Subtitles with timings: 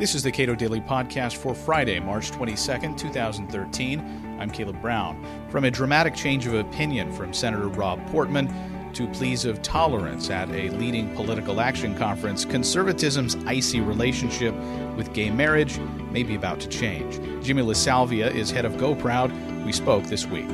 [0.00, 4.38] This is the Cato Daily Podcast for Friday, March 22nd, 2013.
[4.40, 5.22] I'm Caleb Brown.
[5.50, 8.48] From a dramatic change of opinion from Senator Rob Portman
[8.94, 14.54] to pleas of tolerance at a leading political action conference, conservatism's icy relationship
[14.96, 15.78] with gay marriage
[16.10, 17.16] may be about to change.
[17.44, 19.30] Jimmy LaSalvia is head of Go Proud.
[19.66, 20.48] We spoke this week.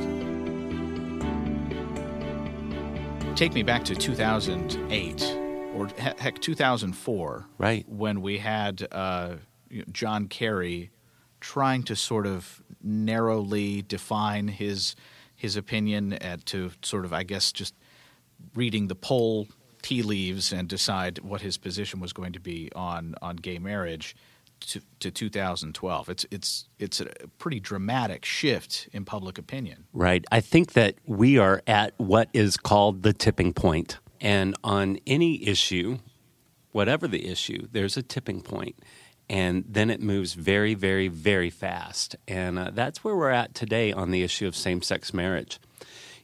[3.37, 5.46] Take me back to 2008
[5.77, 7.87] or heck 2004 right.
[7.87, 9.35] when we had uh,
[9.91, 10.91] john kerry
[11.39, 14.95] trying to sort of narrowly define his
[15.35, 17.73] his opinion at, to sort of i guess just
[18.55, 19.47] reading the poll
[19.81, 24.15] tea leaves and decide what his position was going to be on on gay marriage
[24.59, 27.07] to, to 2012 it's it's it's a
[27.37, 29.85] pretty dramatic shift in public opinion.
[29.93, 30.25] Right.
[30.31, 35.47] I think that we are at what is called the tipping point and on any
[35.47, 35.99] issue,
[36.71, 38.75] whatever the issue, there's a tipping point,
[39.29, 42.15] and then it moves very, very, very fast.
[42.27, 45.59] And uh, that's where we're at today on the issue of same sex marriage.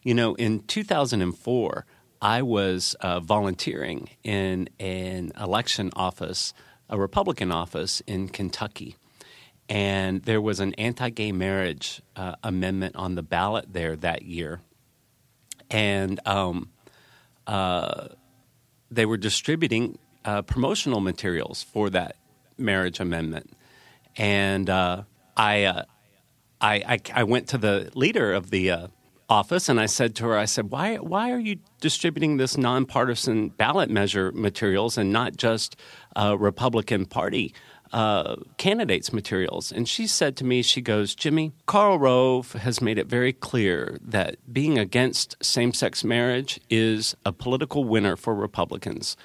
[0.04, 1.86] You know, in 2004,
[2.22, 6.54] I was uh, volunteering in an election office,
[6.90, 8.96] a Republican office in Kentucky.
[9.68, 14.62] And there was an anti gay marriage uh, amendment on the ballot there that year.
[15.70, 16.70] And um,
[17.48, 18.10] uh,
[18.92, 22.16] they were distributing uh, promotional materials for that
[22.58, 23.52] marriage amendment,
[24.18, 25.04] and uh,
[25.36, 25.84] I, uh,
[26.62, 28.88] I, I, I, went to the leader of the uh,
[29.28, 33.50] office and I said to her, I said, why, why are you distributing this nonpartisan
[33.50, 35.76] ballot measure materials and not just
[36.16, 37.54] Republican Party?
[37.94, 39.72] Uh, candidates materials.
[39.72, 44.00] And she said to me, she goes, Jimmy, Karl Rove has made it very clear
[44.02, 49.16] that being against same sex marriage is a political winner for Republicans.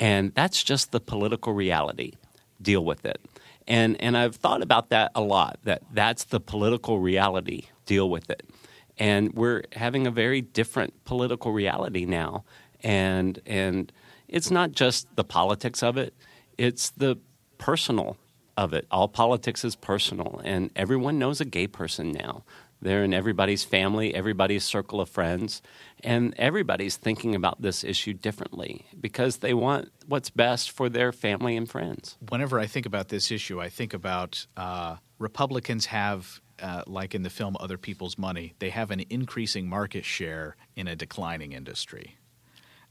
[0.00, 2.14] And that's just the political reality.
[2.60, 3.20] Deal with it.
[3.68, 7.64] And, and I've thought about that a lot, that that's the political reality.
[7.84, 8.48] Deal with it.
[8.96, 12.44] And we're having a very different political reality now.
[12.82, 13.92] And, and
[14.28, 16.14] it's not just the politics of it,
[16.56, 17.18] it's the
[17.64, 18.18] personal
[18.58, 18.86] of it.
[18.90, 22.44] All politics is personal, and everyone knows a gay person now.
[22.82, 25.62] They're in everybody's family, everybody's circle of friends,
[26.02, 31.56] and everybody's thinking about this issue differently because they want what's best for their family
[31.56, 32.18] and friends.
[32.28, 37.22] Whenever I think about this issue, I think about uh, Republicans have uh, like in
[37.22, 42.18] the film Other People's Money, they have an increasing market share in a declining industry.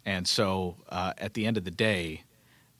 [0.03, 2.23] And so uh, at the end of the day,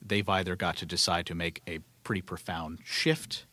[0.05, 3.45] they've either got to decide to make a pretty profound shift,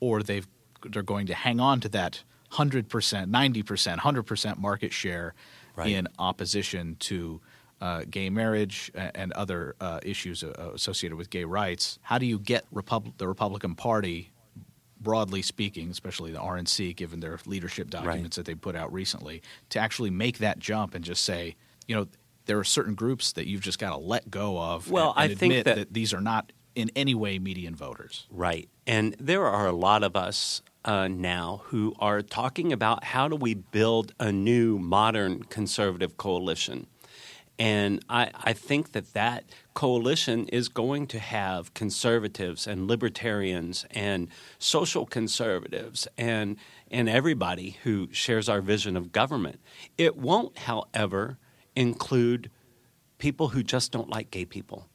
[0.00, 0.46] or they've
[0.90, 5.34] they're going to hang on to that hundred percent, ninety percent, hundred percent market share
[5.76, 5.90] right.
[5.90, 7.40] in opposition to
[7.80, 11.98] uh, gay marriage and other uh, issues associated with gay rights.
[12.02, 14.30] How do you get Repub- the Republican Party,
[15.00, 18.44] broadly speaking, especially the RNC, given their leadership documents right.
[18.44, 21.56] that they put out recently, to actually make that jump and just say,
[21.86, 22.06] you know,
[22.46, 24.90] there are certain groups that you've just got to let go of.
[24.90, 27.74] Well, and, and I admit think that, that these are not in any way median
[27.74, 28.26] voters.
[28.30, 28.68] Right.
[28.86, 33.36] And there are a lot of us uh, now who are talking about how do
[33.36, 36.86] we build a new modern conservative coalition.
[37.58, 39.44] And I, I, think that that
[39.74, 44.26] coalition is going to have conservatives and libertarians and
[44.58, 46.56] social conservatives and,
[46.90, 49.60] and everybody who shares our vision of government.
[49.96, 51.38] It won't, however,
[51.76, 52.50] include
[53.18, 54.88] people who just don't like gay people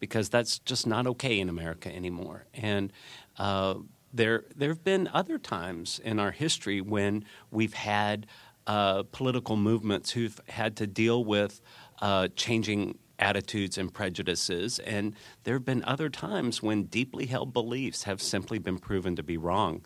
[0.00, 2.44] because that's just not okay in America anymore.
[2.54, 2.92] And
[3.38, 3.74] uh,
[4.12, 8.26] there, there have been other times in our history when we've had
[8.66, 11.60] uh, political movements who've had to deal with
[12.00, 14.78] uh, changing attitudes and prejudices.
[14.80, 19.22] And there have been other times when deeply held beliefs have simply been proven to
[19.22, 19.84] be wrong.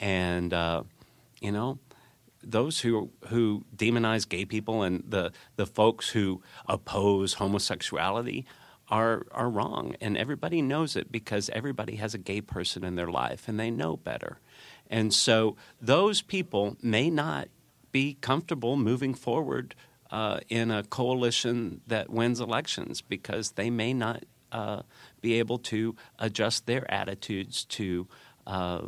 [0.00, 0.84] And, uh,
[1.40, 1.78] you know,
[2.42, 8.46] those who who demonize gay people and the the folks who oppose homosexuality
[8.88, 13.10] are are wrong and everybody knows it because everybody has a gay person in their
[13.10, 14.38] life and they know better.
[14.90, 17.48] And so those people may not
[17.92, 19.74] be comfortable moving forward
[20.10, 24.82] uh, in a coalition that wins elections because they may not uh,
[25.20, 28.06] be able to adjust their attitudes to
[28.46, 28.86] uh,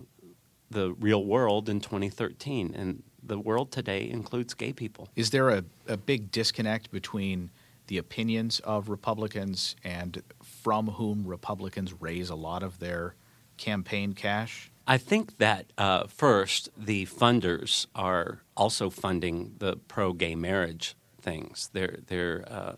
[0.70, 2.74] the real world in 2013.
[2.74, 5.08] And the world today includes gay people.
[5.16, 7.50] Is there a, a big disconnect between
[7.88, 13.14] the opinions of Republicans and from whom Republicans raise a lot of their
[13.56, 14.70] campaign cash?
[14.86, 21.70] I think that uh, first, the funders are also funding the pro gay marriage things.
[21.72, 22.76] They're, they're, uh,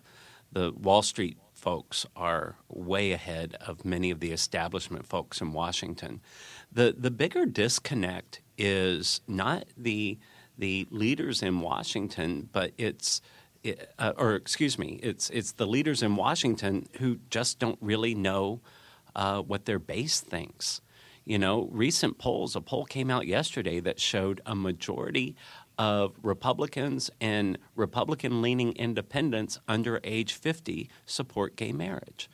[0.50, 6.20] the Wall Street folks are way ahead of many of the establishment folks in Washington.
[6.73, 10.19] The the bigger disconnect is not the
[10.59, 13.23] the leaders in Washington, but it's
[13.99, 18.61] uh, or excuse me, it's it's the leaders in Washington who just don't really know
[19.15, 20.81] uh, what their base thinks.
[21.25, 25.37] You know, recent polls, a poll came out yesterday that showed a majority
[25.82, 32.31] of Republicans and Republican leaning independents under age 50 support gay marriage.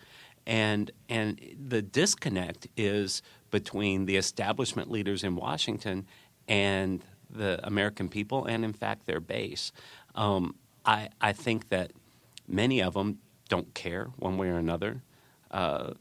[0.47, 6.07] And, and the disconnect is between the establishment leaders in Washington
[6.47, 9.73] and the American people, and in fact, their base.
[10.15, 10.55] Um,
[10.85, 11.93] I, I think that
[12.47, 13.19] many of them
[13.49, 15.03] don't care one way or another.
[15.51, 15.95] Uh,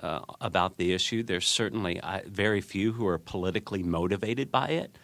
[0.00, 1.22] uh, about the issue.
[1.22, 4.98] There's certainly uh, very few who are politically motivated by it,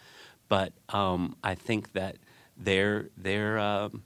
[0.53, 2.17] but um, I think that
[2.55, 4.03] they're they're um,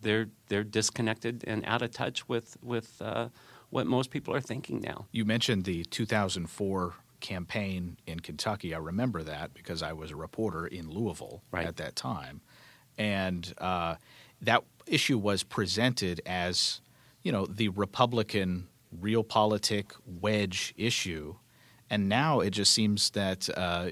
[0.00, 3.30] they're they're disconnected and out of touch with with uh,
[3.70, 5.06] what most people are thinking now.
[5.10, 8.72] You mentioned the 2004 campaign in Kentucky.
[8.72, 11.66] I remember that because I was a reporter in Louisville right.
[11.66, 12.42] at that time,
[12.96, 13.96] and uh,
[14.40, 16.80] that issue was presented as
[17.24, 21.34] you know the Republican real realpolitik wedge issue,
[21.90, 23.88] and now it just seems that uh,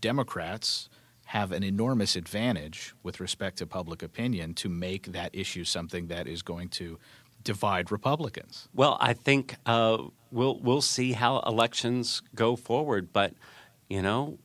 [0.00, 0.88] Democrats
[1.26, 6.28] have an enormous advantage with respect to public opinion to make that issue something that
[6.28, 6.98] is going to
[7.42, 8.68] divide Republicans.
[8.74, 9.98] Well, I think uh,
[10.30, 13.34] we'll we'll see how elections go forward, but
[13.88, 14.38] you know,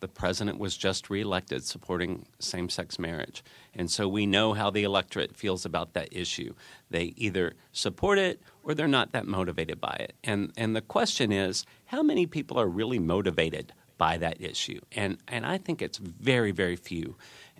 [0.00, 3.42] the president was just reelected supporting same sex marriage.
[3.74, 6.54] And so we know how the electorate feels about that issue.
[6.90, 10.14] They either support it or they're not that motivated by it.
[10.22, 14.80] And, and the question is how many people are really motivated by that issue?
[14.92, 17.16] And, and I think it's very, very few.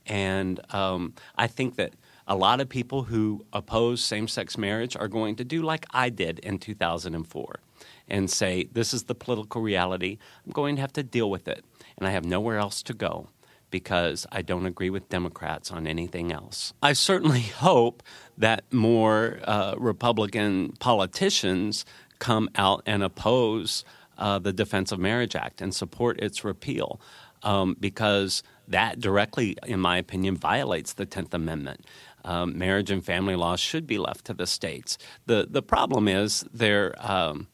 [0.07, 1.95] And um, I think that
[2.27, 6.09] a lot of people who oppose same sex marriage are going to do like I
[6.11, 7.61] did in 2004
[8.09, 10.19] and say, This is the political reality.
[10.45, 11.65] I'm going to have to deal with it
[11.99, 13.29] and I have nowhere else to go
[13.71, 16.73] because I don't agree with Democrats on anything else.
[16.83, 18.03] I certainly hope
[18.39, 21.85] that more uh, Republican politicians
[22.19, 23.85] come out and oppose
[24.19, 27.01] uh, the Defense of Marriage Act and support its repeal
[27.43, 31.87] um, because that directly, in my opinion, violates the 10th Amendment.
[32.25, 34.99] Um, marriage and family laws should be left to the states.
[35.27, 37.47] The, the problem is their um,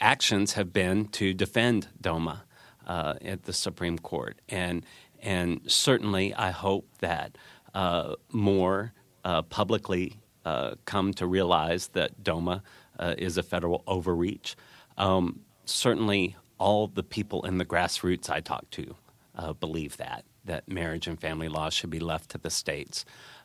[0.00, 2.44] actions have been to defend DOMA
[2.86, 4.40] uh, at the Supreme Court.
[4.48, 4.86] And,
[5.20, 7.36] and certainly, I hope that
[7.74, 8.92] uh, more
[9.24, 12.62] uh, publicly uh, come to realize that DOMA
[12.98, 14.56] uh, is a federal overreach.
[14.96, 15.40] Um,
[15.70, 18.96] certainly, all the people in the grassroots I talk to
[19.34, 23.04] uh, believe that, that marriage and family laws should be left to the states.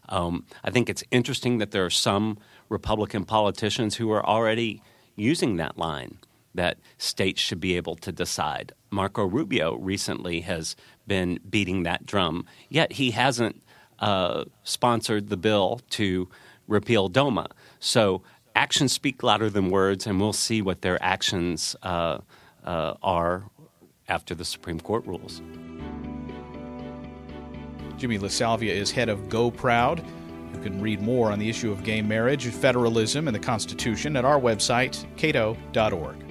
[0.10, 2.38] Um, I think it's interesting that there are some
[2.69, 4.81] Republican politicians who are already
[5.16, 6.19] using that line
[6.54, 8.74] that states should be able to decide.
[8.89, 10.75] Marco Rubio recently has
[11.06, 13.62] been beating that drum, yet he hasn't
[14.00, 16.30] uh, sponsored the bill to
[16.68, 17.48] repeal DOMA.
[17.80, 18.24] So
[18.56, 22.19] actions speak louder than words, and we'll see what their actions uh,
[22.63, 23.44] uh, are
[24.07, 25.42] after the Supreme Court rules.
[27.98, 30.04] Jimmy LaSalvia is head of Go Proud.
[30.54, 34.25] You can read more on the issue of gay marriage, federalism, and the Constitution at
[34.25, 36.25] our website, cato.org.